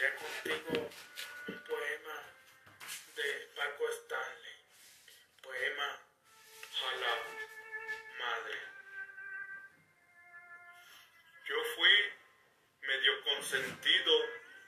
[0.00, 0.90] compartiré contigo
[1.48, 2.22] un poema
[3.16, 4.56] de Paco Stanley,
[5.42, 7.14] poema a la
[8.18, 8.58] madre.
[11.46, 11.90] Yo fui
[12.80, 14.12] medio consentido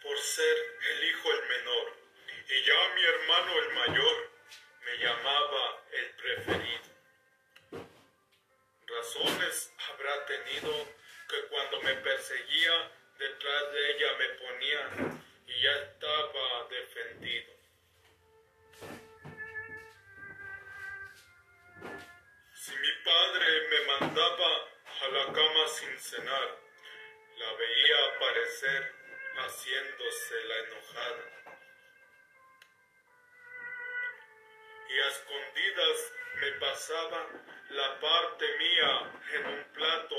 [0.03, 0.57] por ser
[0.91, 1.97] el hijo el menor,
[2.49, 4.31] y ya mi hermano el mayor
[4.85, 6.83] me llamaba el preferido.
[8.87, 10.89] Razones habrá tenido
[11.29, 15.23] que cuando me perseguía detrás de ella me ponía
[15.55, 17.53] y ya estaba defendido.
[22.55, 24.69] Si mi padre me mandaba
[25.03, 26.59] a la cama sin cenar,
[27.39, 28.95] la veía aparecer
[29.37, 31.25] haciéndose la enojada.
[34.89, 37.27] Y a escondidas me pasaba
[37.71, 40.17] la parte mía en un plato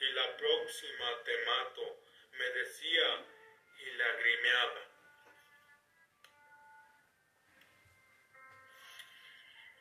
[0.00, 1.83] y la próxima te mato,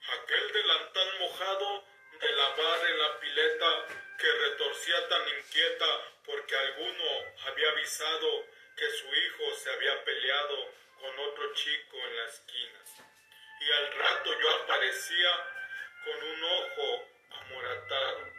[0.10, 1.86] Aquel delantal mojado
[2.20, 3.88] de lavar en la pileta
[4.20, 5.86] que retorcía tan inquieta
[6.26, 7.06] porque alguno
[7.48, 8.46] había avisado
[8.76, 12.80] que su hijo se había peleado con otro chico en la esquina.
[13.62, 15.32] Y al rato yo aparecía
[16.04, 18.34] con un ojo amoratado.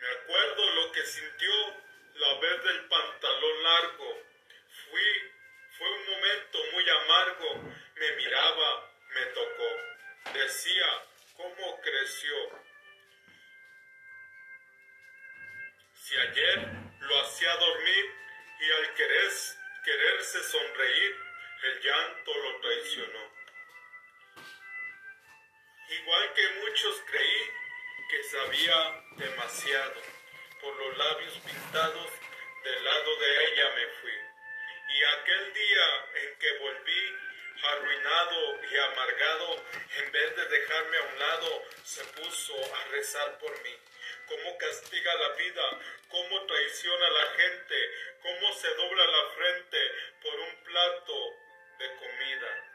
[0.00, 1.59] Me acuerdo lo que sintió
[2.40, 4.22] vez del pantalón largo.
[4.88, 5.32] Fui,
[5.78, 7.54] fue un momento muy amargo.
[7.96, 10.32] Me miraba, me tocó.
[10.32, 11.04] Decía
[11.36, 12.34] cómo creció.
[15.94, 16.68] Si ayer
[17.00, 18.14] lo hacía dormir
[18.60, 19.30] y al querer,
[19.84, 21.16] quererse sonreír,
[21.62, 23.32] el llanto lo traicionó.
[25.90, 27.50] Igual que muchos creí
[28.10, 30.00] que sabía demasiado.
[30.60, 32.10] Por los labios pintados
[32.62, 34.12] del lado de ella me fui.
[34.88, 37.16] Y aquel día en que volví
[37.62, 39.64] arruinado y amargado,
[39.98, 43.76] en vez de dejarme a un lado, se puso a rezar por mí.
[44.26, 47.90] Cómo castiga la vida, cómo traiciona a la gente,
[48.22, 49.78] cómo se dobla la frente
[50.22, 51.36] por un plato
[51.78, 52.66] de comida.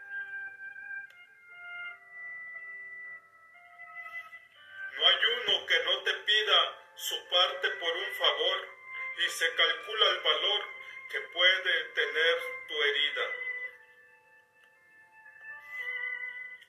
[4.97, 8.75] No hay uno que no te pida su parte por un favor
[9.17, 10.65] y se calcula el valor
[11.09, 12.37] que puede tener
[12.67, 13.31] tu herida.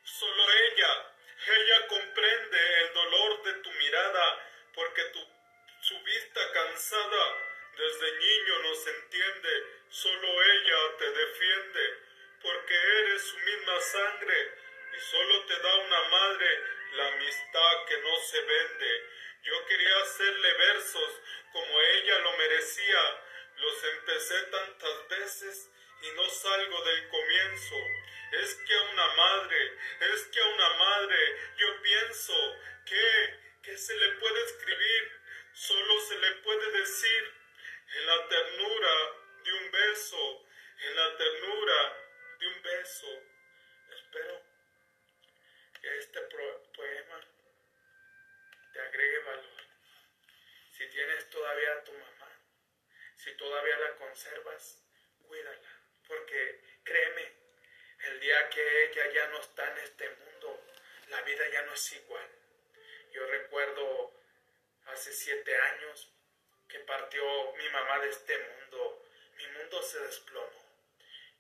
[0.05, 1.15] Solo ella,
[1.47, 5.21] ella comprende el dolor de tu mirada porque tu,
[5.81, 7.47] su vista cansada
[7.77, 11.99] desde niño nos entiende, solo ella te defiende
[12.43, 14.66] porque eres su misma sangre
[14.97, 16.61] y solo te da una madre
[16.93, 19.05] la amistad que no se vende.
[19.43, 21.21] Yo quería hacerle versos
[21.53, 23.23] como ella lo merecía,
[23.57, 25.71] los empecé tantas veces
[26.03, 27.77] y no salgo del comienzo.
[28.33, 29.79] Es que a una madre,
[30.13, 32.35] es que a una madre, yo pienso
[32.85, 35.21] que, que se le puede escribir,
[35.53, 37.35] solo se le puede decir
[37.95, 39.13] en la ternura
[39.45, 40.47] de un beso,
[40.81, 41.97] en la ternura
[42.39, 43.23] de un beso.
[43.91, 44.43] Espero
[45.81, 46.21] que este
[46.75, 47.21] poema
[48.73, 49.63] te agregue valor.
[50.73, 52.41] Si tienes todavía a tu mamá,
[53.17, 54.83] si todavía la conservas,
[55.29, 55.71] cuídala,
[56.09, 57.33] porque créeme,
[57.99, 60.65] el día que ella ya no está en este mundo,
[61.09, 62.31] la vida ya no es igual.
[63.13, 64.11] Yo recuerdo
[64.87, 66.11] hace siete años
[66.67, 70.65] que partió mi mamá de este mundo, mi mundo se desplomó.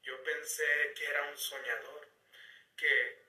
[0.02, 2.06] Yo pensé que era un soñador,
[2.76, 3.24] que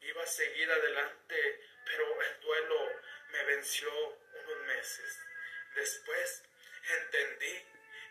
[0.00, 3.90] iba a seguir adelante, pero el duelo me venció
[4.32, 5.28] unos meses.
[5.78, 6.42] Después
[6.90, 7.64] entendí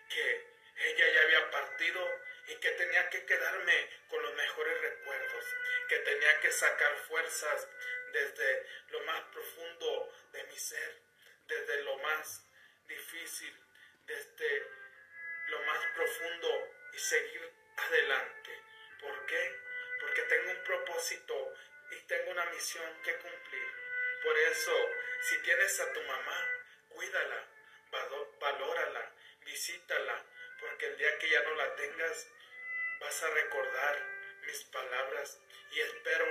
[0.07, 0.47] que
[0.78, 5.45] ella ya había partido y que tenía que quedarme con los mejores recuerdos,
[5.89, 7.67] que tenía que sacar fuerzas
[8.13, 11.01] desde lo más profundo de mi ser,
[11.45, 12.47] desde lo más
[12.88, 13.53] difícil,
[14.05, 14.66] desde
[15.47, 18.61] lo más profundo y seguir adelante.
[19.02, 19.55] ¿Por qué?
[19.99, 21.53] Porque tengo un propósito
[21.91, 23.72] y tengo una misión que cumplir.
[24.23, 24.90] Por eso,
[25.20, 26.49] si tienes a tu mamá,
[26.90, 27.57] cuídala,
[28.39, 29.11] valórala,
[29.45, 30.23] visítala,
[30.59, 32.28] porque el día que ya no la tengas,
[32.99, 35.39] vas a recordar mis palabras
[35.72, 36.25] y espero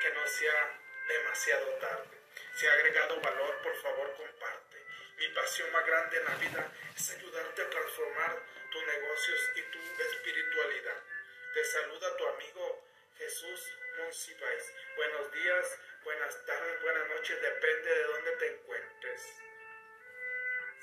[0.00, 2.18] que no sea demasiado tarde.
[2.54, 4.78] Si ha agregado valor, por favor comparte.
[5.16, 9.78] Mi pasión más grande en la vida es ayudarte a transformar tus negocios y tu
[10.02, 11.02] espiritualidad.
[11.54, 12.86] Te saluda tu amigo
[13.18, 14.74] Jesús Monsiváis.
[14.96, 19.51] Buenos días, buenas tardes, buenas noches, depende de dónde te encuentres.